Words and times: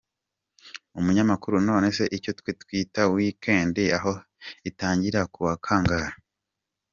Umunyamakuru: 0.99 1.55
None 1.69 1.87
se 1.97 2.03
icyo 2.17 2.31
twe 2.39 2.51
twita 2.61 3.01
week 3.13 3.43
end 3.59 3.75
aho 3.97 4.11
itangira 4.69 5.21
ku 5.33 5.39
wa 5.45 5.55
kangahe?. 5.65 6.13